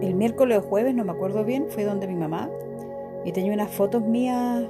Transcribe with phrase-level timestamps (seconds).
[0.00, 2.48] El miércoles o jueves, no me acuerdo bien, fue donde mi mamá
[3.24, 4.62] y tenía unas fotos mías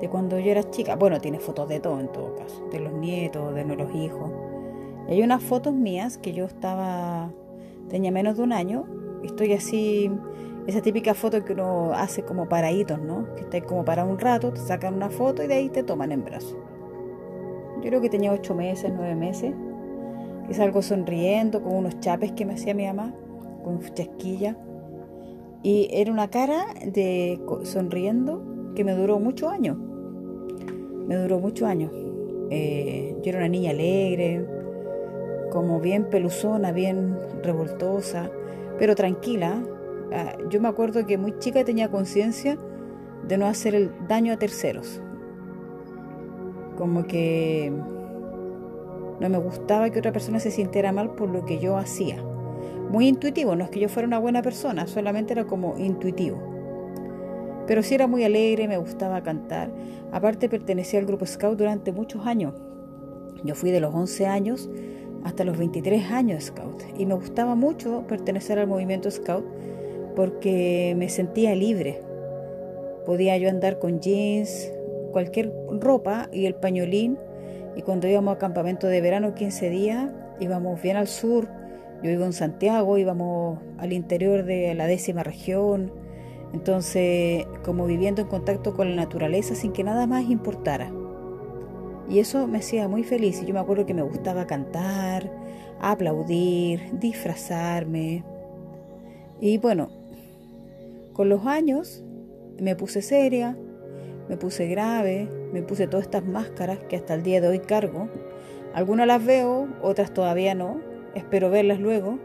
[0.00, 0.96] de cuando yo era chica.
[0.96, 4.30] Bueno, tiene fotos de todo en todo caso, de los nietos, de nuestros hijos.
[5.08, 7.30] Y hay unas fotos mías que yo estaba,
[7.88, 8.86] tenía menos de un año,
[9.22, 10.10] estoy así,
[10.66, 13.32] esa típica foto que uno hace como paraditos, ¿no?
[13.36, 16.10] Que está como para un rato, te sacan una foto y de ahí te toman
[16.10, 16.56] en brazos.
[17.76, 19.54] Yo creo que tenía ocho meses, nueve meses.
[20.48, 23.14] Y salgo sonriendo con unos chapes que me hacía mi mamá,
[23.64, 24.56] con chasquilla.
[25.62, 29.76] Y era una cara de sonriendo que me duró muchos años.
[31.06, 31.90] Me duró muchos años.
[32.50, 34.46] Eh, yo era una niña alegre,
[35.50, 38.30] como bien peluzona, bien revoltosa,
[38.78, 39.62] pero tranquila.
[40.12, 42.56] Ah, yo me acuerdo que muy chica tenía conciencia
[43.26, 45.00] de no hacer el daño a terceros.
[46.76, 47.72] Como que
[49.20, 52.22] no me gustaba que otra persona se sintiera mal por lo que yo hacía.
[52.90, 56.38] Muy intuitivo, no es que yo fuera una buena persona, solamente era como intuitivo.
[57.66, 59.70] Pero sí era muy alegre, me gustaba cantar.
[60.12, 62.54] Aparte pertenecía al grupo Scout durante muchos años.
[63.42, 64.70] Yo fui de los 11 años
[65.24, 69.44] hasta los 23 años Scout y me gustaba mucho pertenecer al movimiento Scout
[70.14, 72.00] porque me sentía libre.
[73.04, 74.72] Podía yo andar con jeans,
[75.10, 77.18] cualquier ropa y el pañolín
[77.76, 80.10] y cuando íbamos a campamento de verano 15 días
[80.40, 81.48] íbamos bien al sur,
[82.02, 85.92] yo vivo en Santiago, íbamos al interior de la décima región,
[86.52, 90.90] entonces como viviendo en contacto con la naturaleza sin que nada más importara.
[92.08, 95.30] Y eso me hacía muy feliz y yo me acuerdo que me gustaba cantar,
[95.80, 98.24] aplaudir, disfrazarme.
[99.40, 99.88] Y bueno,
[101.12, 102.04] con los años
[102.60, 103.56] me puse seria,
[104.28, 108.08] me puse grave, me puse todas estas máscaras que hasta el día de hoy cargo.
[108.74, 110.80] Algunas las veo, otras todavía no,
[111.14, 112.18] espero verlas luego.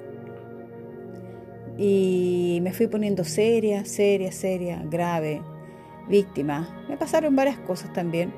[1.77, 5.41] Y me fui poniendo seria, seria, seria, grave,
[6.09, 6.85] víctima.
[6.89, 8.31] Me pasaron varias cosas también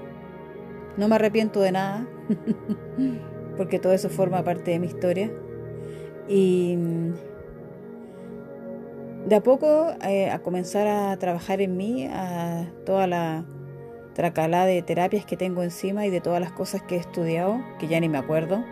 [0.97, 2.07] no me arrepiento de nada,
[3.57, 5.31] porque todo eso forma parte de mi historia.
[6.27, 7.13] Y mm,
[9.27, 13.45] de a poco eh, a comenzar a trabajar en mí, a toda la
[14.13, 17.87] tracalada de terapias que tengo encima y de todas las cosas que he estudiado, que
[17.87, 18.63] ya ni me acuerdo.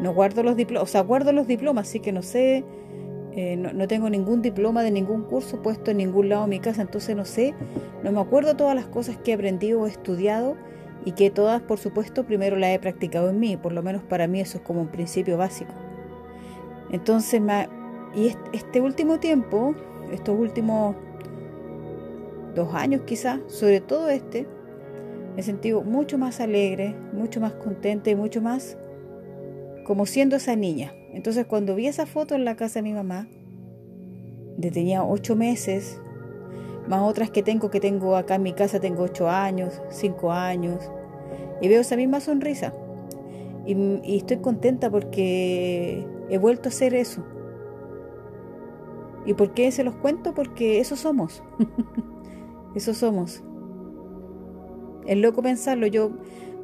[0.00, 2.64] No guardo los diplomas, o sea, guardo los diplomas, así que no sé,
[3.32, 6.60] eh, no, no, tengo ningún diploma de ningún curso puesto en ningún lado de mi
[6.60, 7.54] casa, entonces no sé,
[8.02, 10.56] no me acuerdo todas las cosas que he aprendido o estudiado
[11.04, 14.26] y que todas, por supuesto, primero las he practicado en mí, por lo menos para
[14.26, 15.72] mí eso es como un principio básico.
[16.90, 17.40] Entonces,
[18.14, 19.74] y este último tiempo,
[20.12, 20.96] estos últimos
[22.54, 24.46] dos años quizás, sobre todo este,
[25.36, 28.76] me sentido mucho más alegre, mucho más contenta y mucho más
[29.84, 30.92] como siendo esa niña.
[31.12, 33.28] Entonces cuando vi esa foto en la casa de mi mamá,
[34.56, 36.00] de tenía ocho meses,
[36.88, 40.90] más otras que tengo, que tengo acá en mi casa, tengo ocho años, cinco años,
[41.60, 42.72] y veo esa misma sonrisa.
[43.66, 47.24] Y, estoy contenta porque he vuelto a hacer eso.
[49.26, 50.34] ¿Y por qué se los cuento?
[50.34, 51.42] Porque eso somos.
[52.74, 53.42] eso somos.
[55.06, 55.86] Es loco pensarlo.
[55.86, 56.12] Yo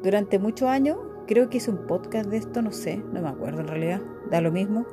[0.03, 3.61] durante muchos años, creo que hice un podcast de esto, no sé, no me acuerdo
[3.61, 4.85] en realidad, da lo mismo.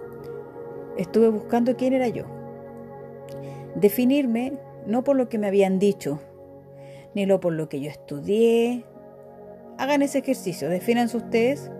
[0.96, 2.24] Estuve buscando quién era yo.
[3.74, 6.18] Definirme no por lo que me habían dicho,
[7.14, 8.84] ni lo por lo que yo estudié.
[9.78, 11.70] Hagan ese ejercicio, defínanse ustedes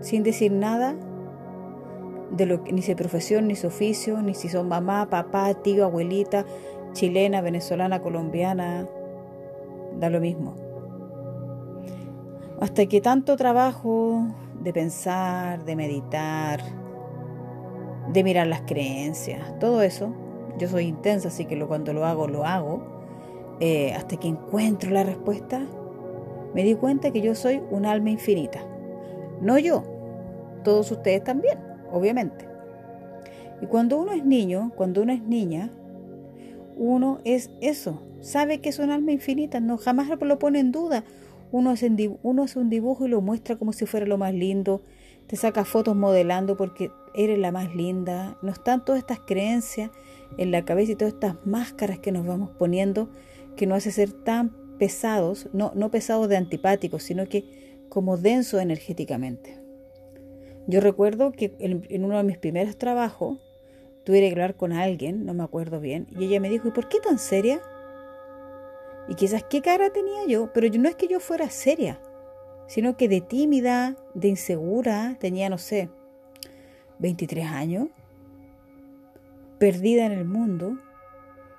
[0.00, 0.96] sin decir nada
[2.30, 5.84] de lo que ni su profesión, ni su oficio, ni si son mamá, papá, tío,
[5.84, 6.44] abuelita,
[6.94, 8.88] chilena, venezolana, colombiana,
[10.00, 10.54] da lo mismo.
[12.60, 14.26] Hasta que tanto trabajo
[14.62, 16.60] de pensar, de meditar,
[18.10, 20.14] de mirar las creencias, todo eso
[20.58, 22.82] yo soy intensa, así que cuando lo hago, lo hago.
[23.60, 25.66] Eh, hasta que encuentro la respuesta,
[26.54, 28.60] me di cuenta que yo soy un alma infinita.
[29.40, 29.82] No yo,
[30.62, 31.58] todos ustedes también,
[31.92, 32.48] obviamente.
[33.60, 35.70] Y cuando uno es niño, cuando uno es niña,
[36.76, 41.04] uno es eso, sabe que es un alma infinita, no jamás lo pone en duda.
[41.52, 44.82] Uno hace, un dibujo y lo muestra como si fuera lo más lindo,
[45.28, 48.36] te saca fotos modelando porque eres la más linda.
[48.42, 49.90] No están todas estas creencias
[50.36, 53.08] en la cabeza y todas estas máscaras que nos vamos poniendo
[53.56, 57.44] que nos hace ser tan pesados, no, no pesados de antipáticos, sino que
[57.88, 59.60] como densos energéticamente.
[60.66, 63.38] Yo recuerdo que en, uno de mis primeros trabajos
[64.04, 66.88] tuve que hablar con alguien, no me acuerdo bien, y ella me dijo, ¿y por
[66.88, 67.60] qué tan seria?
[69.08, 72.00] Y quizás qué cara tenía yo, pero yo, no es que yo fuera seria,
[72.66, 75.90] sino que de tímida, de insegura, tenía, no sé,
[76.98, 77.88] 23 años,
[79.58, 80.78] perdida en el mundo.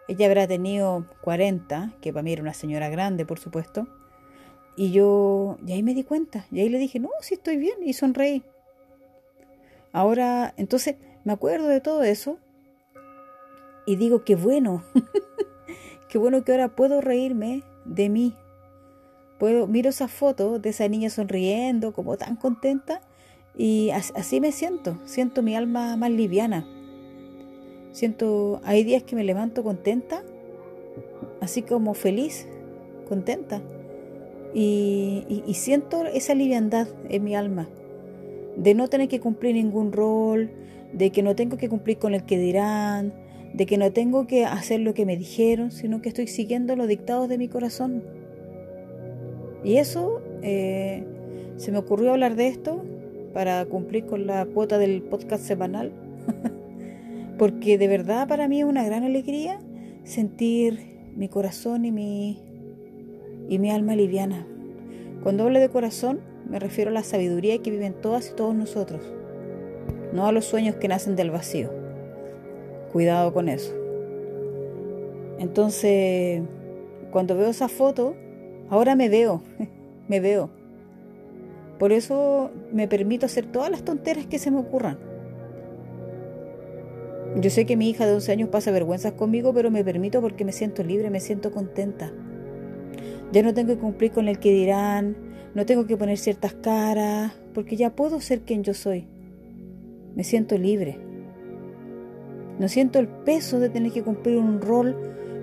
[0.08, 3.88] Ella habrá tenido 40, que para mí era una señora grande, por supuesto.
[4.76, 7.78] Y yo, y ahí me di cuenta, y ahí le dije, no, sí estoy bien,
[7.84, 8.44] y sonreí.
[9.94, 10.96] Ahora, entonces,
[11.26, 12.38] me acuerdo de todo eso
[13.86, 14.84] y digo, qué bueno,
[16.10, 18.36] qué bueno que ahora puedo reírme de mí.
[19.40, 23.02] Puedo, miro esa foto de esa niña sonriendo, como tan contenta,
[23.58, 26.66] y así me siento, siento mi alma más liviana.
[27.92, 30.24] Siento, hay días que me levanto contenta,
[31.42, 32.48] así como feliz,
[33.10, 33.62] contenta.
[34.54, 37.68] Y, y, siento esa liviandad en mi alma,
[38.56, 40.50] de no tener que cumplir ningún rol,
[40.94, 43.14] de que no tengo que cumplir con el que dirán,
[43.54, 46.88] de que no tengo que hacer lo que me dijeron, sino que estoy siguiendo los
[46.88, 48.04] dictados de mi corazón.
[49.64, 51.04] Y eso, eh,
[51.58, 52.84] se me ocurrió hablar de esto
[53.34, 55.92] para cumplir con la cuota del podcast semanal,
[57.38, 59.60] porque de verdad para mí es una gran alegría
[60.04, 62.40] sentir mi corazón y mi,
[63.50, 64.46] y mi alma liviana.
[65.24, 69.02] Cuando hablo de corazón, me refiero a la sabiduría que viven todas y todos nosotros,
[70.16, 71.70] no a los sueños que nacen del vacío.
[72.92, 73.74] Cuidado con eso.
[75.38, 76.42] Entonces,
[77.12, 78.16] cuando veo esa foto,
[78.70, 79.44] ahora me veo,
[80.08, 80.50] me veo.
[81.78, 84.98] Por eso me permito hacer todas las tonteras que se me ocurran.
[87.36, 90.46] Yo sé que mi hija de 11 años pasa vergüenzas conmigo, pero me permito porque
[90.46, 92.14] me siento libre, me siento contenta.
[93.34, 95.18] Ya no tengo que cumplir con el que dirán,
[95.54, 99.10] no tengo que poner ciertas caras, porque ya puedo ser quien yo soy.
[100.16, 100.98] Me siento libre.
[102.58, 104.96] No siento el peso de tener que cumplir un rol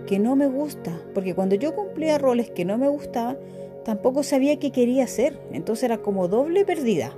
[0.06, 3.36] que no me gusta, porque cuando yo cumplía roles que no me gustaban,
[3.84, 7.12] tampoco sabía qué quería hacer, entonces era como doble perdida,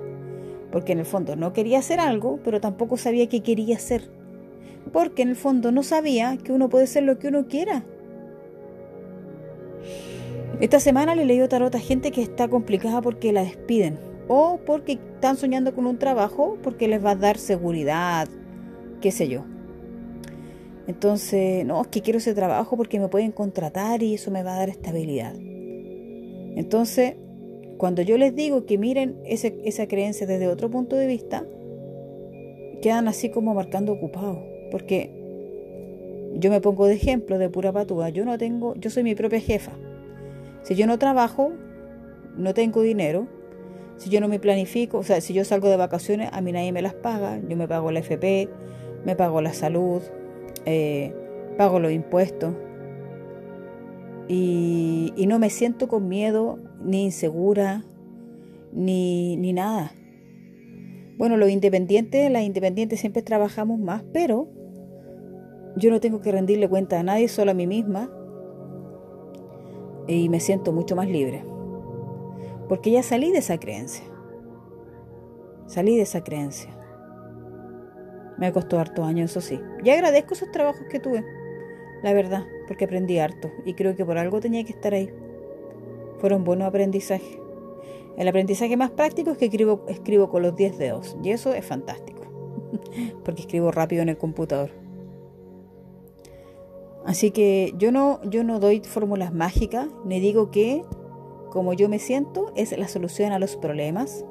[0.72, 4.10] porque en el fondo no quería hacer algo, pero tampoco sabía qué quería hacer,
[4.92, 7.84] porque en el fondo no sabía que uno puede ser lo que uno quiera.
[10.60, 14.92] Esta semana le leí tarot a gente que está complicada porque la despiden o porque
[14.92, 18.28] están soñando con un trabajo porque les va a dar seguridad,
[19.00, 19.44] qué sé yo.
[20.86, 24.54] Entonces, no, es que quiero ese trabajo porque me pueden contratar y eso me va
[24.54, 25.34] a dar estabilidad.
[26.56, 27.14] Entonces,
[27.78, 31.44] cuando yo les digo que miren esa creencia desde otro punto de vista,
[32.82, 34.42] quedan así como marcando ocupado.
[34.70, 35.10] Porque
[36.34, 38.10] yo me pongo de ejemplo de pura patúa.
[38.10, 39.72] Yo no tengo, yo soy mi propia jefa.
[40.62, 41.52] Si yo no trabajo,
[42.36, 43.26] no tengo dinero.
[43.96, 46.72] Si yo no me planifico, o sea, si yo salgo de vacaciones, a mí nadie
[46.72, 47.40] me las paga.
[47.48, 48.48] Yo me pago la FP,
[49.04, 50.02] me pago la salud,
[50.66, 51.14] eh,
[51.56, 52.54] pago los impuestos
[54.28, 57.84] y, no me siento con miedo, ni insegura,
[58.72, 59.92] ni, ni nada.
[61.16, 64.48] Bueno, los independientes, las independientes siempre trabajamos más, pero
[65.76, 68.10] yo no tengo que rendirle cuenta a nadie, solo a mí misma,
[70.06, 71.44] y me siento mucho más libre.
[72.68, 74.04] Porque ya salí de esa creencia.
[75.66, 76.70] Salí de esa creencia.
[78.38, 79.60] Me costó harto años, eso sí.
[79.82, 81.24] Y agradezco esos trabajos que tuve,
[82.02, 85.10] la verdad, porque aprendí harto y creo que por algo tenía que estar ahí.
[86.18, 87.38] Fueron buenos aprendizajes.
[88.16, 91.64] El aprendizaje más práctico es que escribo, escribo con los 10 dedos y eso es
[91.64, 92.22] fantástico,
[93.24, 94.70] porque escribo rápido en el computador.
[97.04, 100.82] Así que yo no, yo no doy fórmulas mágicas, ni digo que
[101.54, 104.24] como yo me siento es la solución a los problemas,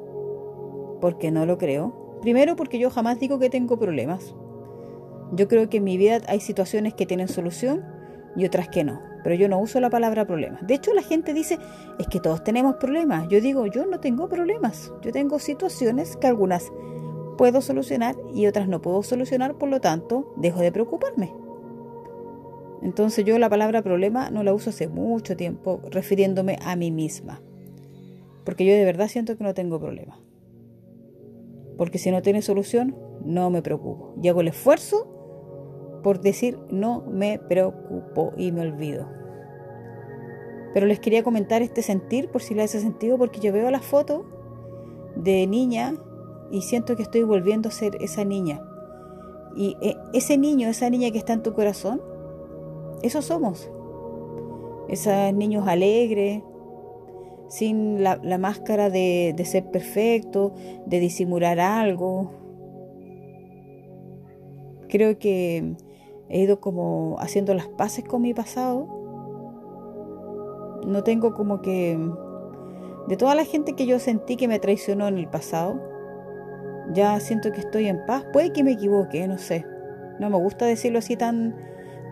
[1.00, 2.20] porque no lo creo.
[2.22, 4.36] Primero porque yo jamás digo que tengo problemas.
[5.32, 7.86] Yo creo que en mi vida hay situaciones que tienen solución
[8.36, 9.02] y otras que no.
[9.24, 10.60] Pero yo no uso la palabra problema.
[10.64, 11.60] De hecho, la gente dice,
[11.98, 13.30] es que todos tenemos problemas.
[13.30, 14.92] Yo digo, yo no tengo problemas.
[15.02, 16.74] Yo tengo situaciones que algunas
[17.38, 21.34] puedo solucionar y otras no puedo solucionar, por lo tanto, dejo de preocuparme.
[22.84, 27.42] Entonces yo la palabra problema no la uso hace mucho tiempo refiriéndome a mí misma.
[28.46, 30.20] Porque yo de verdad siento que no tengo problemas
[31.78, 34.14] porque si no tiene solución, no me preocupo.
[34.22, 35.08] Y hago el esfuerzo
[36.04, 39.10] por decir no me preocupo y me olvido.
[40.74, 43.80] Pero les quería comentar este sentir por si le hace sentido, porque yo veo la
[43.80, 44.26] foto
[45.16, 45.96] de niña
[46.52, 48.62] y siento que estoy volviendo a ser esa niña.
[49.56, 52.02] Y eh, ese niño, esa niña que está en tu corazón,
[53.02, 53.70] esos somos.
[54.88, 56.44] Esos niños alegres,
[57.50, 60.54] sin la, máscara de, de ser perfecto,
[60.86, 62.32] de disimular algo.
[64.90, 65.76] Creo que
[66.30, 68.88] he ido como haciendo las paces con mi pasado.
[70.88, 71.98] No tengo como que...
[73.08, 75.80] De toda la gente que yo sentí que me traicionó en el pasado,
[76.94, 78.26] ya siento que estoy en paz.
[78.34, 79.66] Puede que me equivoque, no sé.
[80.20, 81.56] No me gusta decirlo así tan,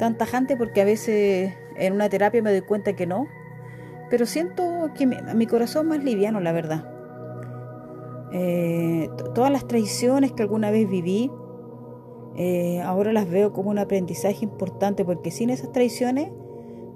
[0.02, 3.28] tan tajante porque a veces en una terapia me doy cuenta que no.
[4.10, 6.92] Pero siento que mi, corazón más liviano, la verdad.
[8.34, 11.30] Eh, todas las traiciones que alguna vez viví,
[12.36, 16.30] eh, ahora las veo como un aprendizaje importante porque sin esas traiciones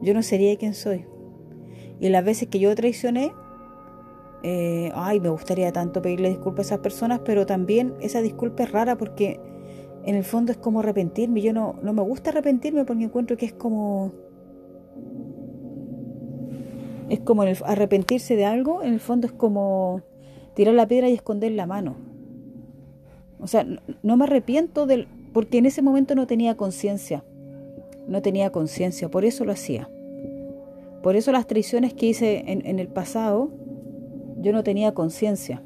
[0.01, 1.05] yo no sería quien soy.
[1.99, 3.33] Y las veces que yo traicioné,
[4.41, 8.71] eh, ay, me gustaría tanto pedirle disculpas a esas personas, pero también esa disculpa es
[8.71, 9.39] rara porque
[10.05, 11.41] en el fondo es como arrepentirme.
[11.41, 14.11] Yo no, no me gusta arrepentirme porque encuentro que es como...
[17.09, 20.01] Es como arrepentirse de algo, en el fondo es como
[20.55, 21.95] tirar la piedra y esconder la mano.
[23.39, 23.65] O sea,
[24.01, 25.07] no, me arrepiento del...
[25.33, 27.23] porque en ese momento no tenía conciencia.
[28.07, 29.89] No tenía conciencia, por eso lo hacía.
[31.03, 33.51] Por eso las traiciones que hice en el pasado,
[34.37, 35.61] yo no tenía conciencia.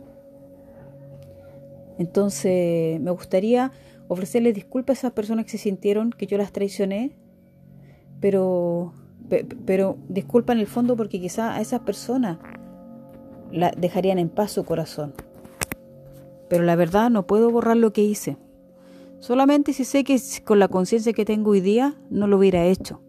[2.00, 3.74] Entonces, me gustaría
[4.10, 7.16] ofrecerles disculpas a esas personas que se sintieron que yo las traicioné,
[8.20, 8.92] pero,
[9.66, 12.40] pero disculpa en el fondo porque quizá a esas personas
[13.52, 15.14] la dejarían en paz su corazón.
[16.50, 18.38] Pero la verdad no puedo borrar lo que hice.
[19.20, 23.02] Solamente si sé que con la conciencia que tengo hoy día no lo hubiera hecho.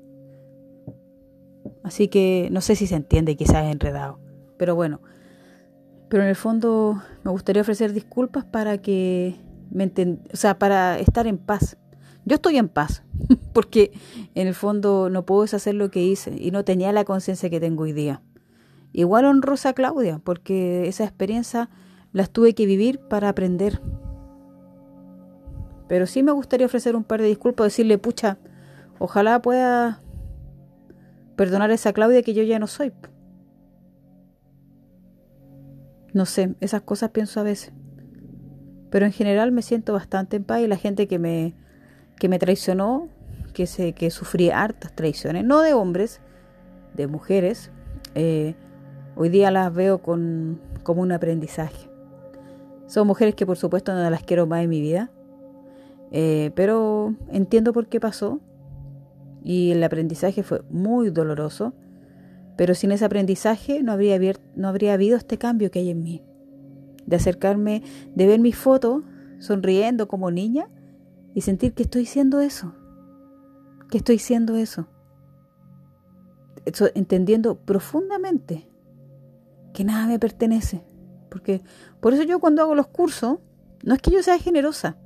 [1.83, 4.21] Así que no sé si se entiende, quizás es enredado.
[4.59, 5.01] Pero bueno,
[6.11, 9.37] pero en el fondo me gustaría ofrecer disculpas para que
[9.73, 11.77] o sea, para estar en paz.
[12.25, 13.03] Yo estoy en paz,
[13.53, 13.93] porque
[14.35, 17.61] en el fondo no puedo deshacer lo que hice y no tenía la conciencia que
[17.61, 18.23] tengo hoy día.
[18.93, 21.71] Igual honrosa Claudia, porque esa experiencia
[22.13, 23.81] las tuve que vivir para aprender.
[25.89, 28.39] Pero sí me gustaría ofrecer un par de disculpas, decirle, pucha,
[28.99, 30.03] ojalá pueda
[31.37, 32.93] perdonar a esa Claudia que yo ya no soy.
[36.13, 37.73] No sé, esas cosas pienso a veces.
[38.91, 41.55] Pero en general me siento bastante en paz y la gente que me,
[42.19, 43.09] que me traicionó,
[43.55, 46.21] que, se, que sufrí hartas traiciones, no de hombres,
[46.95, 47.71] de mujeres,
[48.15, 48.55] eh,
[49.17, 51.89] hoy día las veo con, como un aprendizaje.
[52.87, 55.11] Son mujeres que por supuesto no las quiero más en mi vida,
[56.11, 58.41] eh, pero entiendo por qué pasó
[59.45, 61.73] y el aprendizaje fue muy doloroso,
[62.57, 64.19] pero sin ese aprendizaje no habría,
[64.57, 66.25] no habría habido este cambio que hay en mí
[67.07, 67.83] de acercarme,
[68.15, 69.03] de ver mi foto
[69.39, 70.69] sonriendo como niña
[71.35, 72.75] y sentir que estoy siendo eso,
[73.91, 74.87] que estoy siendo eso.
[76.95, 78.69] entendiendo profundamente
[79.73, 80.85] que nada me pertenece.
[81.31, 81.63] Porque
[82.01, 83.39] por eso yo cuando hago los cursos,
[83.85, 84.97] no es que yo sea generosa,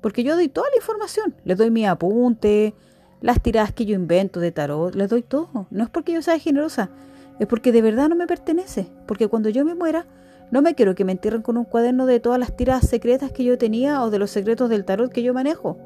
[0.00, 2.74] porque yo doy toda la información, les doy mi apunte,
[3.20, 5.66] las tiradas que yo invento de tarot, les doy todo.
[5.70, 6.90] No es porque yo sea generosa,
[7.38, 10.06] es porque de verdad no me pertenece, porque cuando yo me muera,
[10.50, 13.44] no me quiero que me entierren con un cuaderno de todas las tiradas secretas que
[13.44, 15.76] yo tenía o de los secretos del tarot que yo manejo.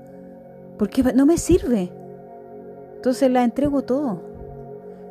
[0.78, 1.92] Porque no me sirve.
[2.96, 4.22] Entonces la entrego todo.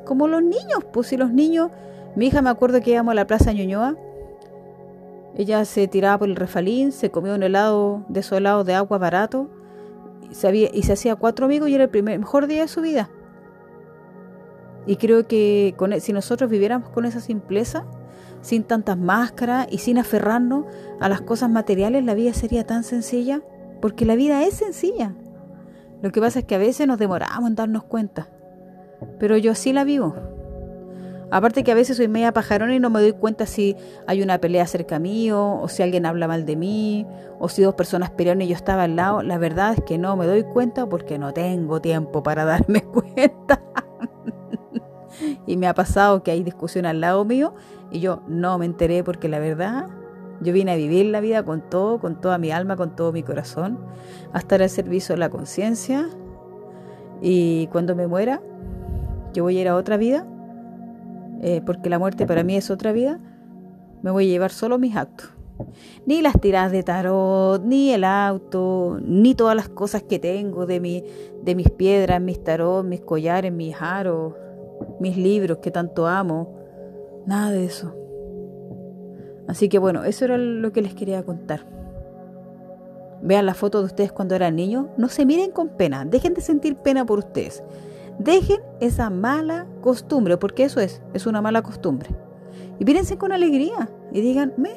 [0.06, 1.72] Como los niños, pues si los niños...
[2.16, 3.96] Mi hija me acuerdo que íbamos a la Plaza Ñuñoa.
[5.36, 8.98] Ella se tiraba por el refalín, se comió un helado de esos helados de agua
[8.98, 9.50] barato
[10.30, 12.82] y se, y se hacía cuatro amigos y era el primer, mejor día de su
[12.82, 13.10] vida.
[14.86, 17.86] Y creo que con, e, si nosotros viviéramos con esa simpleza,
[18.42, 20.66] sin tantas máscaras y sin aferrarnos
[21.00, 23.42] a las cosas materiales, la vida sería tan sencilla,
[23.82, 25.14] porque la vida es sencilla.
[26.02, 28.30] Lo que pasa es que a veces nos demoramos en darnos cuenta,
[29.20, 30.16] pero yo así la vivo.
[31.32, 34.40] Aparte que a veces soy media pajarona y no me doy cuenta si hay una
[34.40, 37.08] pelea cerca mío, o si alguien habla mal de mí,
[37.40, 39.24] o si dos personas pelearon y yo estaba al lado.
[39.24, 42.82] La verdad es que no me doy cuenta porque no tengo tiempo para darme
[43.16, 43.61] cuenta.
[45.48, 47.54] Y me ha pasado que hay discusión al lado mío
[47.92, 49.88] y yo no me enteré porque la verdad,
[50.42, 53.24] yo vine a vivir la vida con todo, con toda mi alma, con todo mi
[53.24, 53.80] corazón,
[54.34, 56.10] a estar al servicio de la conciencia.
[57.22, 58.42] Y cuando me muera,
[59.34, 60.26] yo voy a ir a otra vida,
[61.42, 63.20] eh, porque la muerte para mí es otra vida,
[64.02, 65.30] me voy a llevar solo mis actos.
[66.08, 70.80] Ni las tiradas de tarot, ni el auto, ni todas las cosas que tengo de,
[70.80, 71.04] mi,
[71.44, 74.34] de mis piedras, mis tarot, mis collares, mis aros,
[75.02, 76.62] mis libros que tanto amo
[77.26, 77.96] Nada de eso.
[79.48, 81.66] Así que bueno, eso era lo que les quería contar.
[83.22, 84.88] Vean la foto de ustedes cuando eran niños.
[84.98, 86.06] No se miren con pena.
[86.06, 87.64] Dejen de sentir pena por ustedes.
[88.18, 92.10] Dejen esa mala costumbre, porque eso es, es una mala costumbre.
[92.80, 94.72] Y mírense con alegría y digan, me,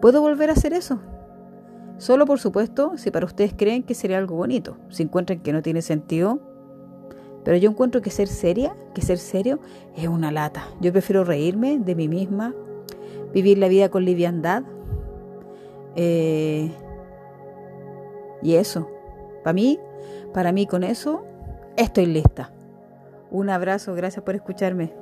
[0.00, 1.00] ¿puedo volver a hacer eso?
[1.98, 4.78] Solo por supuesto si para ustedes creen que sería algo bonito.
[4.88, 6.40] Si encuentran que no tiene sentido,
[7.44, 9.60] pero yo encuentro que ser seria, que ser serio,
[9.96, 10.64] es una lata.
[10.80, 12.54] Yo prefiero reírme de mí misma,
[13.32, 14.62] vivir la vida con liviandad.
[15.96, 16.70] Eh,
[18.42, 18.88] y eso,
[19.42, 19.78] para mí,
[20.32, 21.24] para mí con eso,
[21.76, 22.52] estoy lista.
[23.30, 24.92] Un abrazo, gracias por escucharme.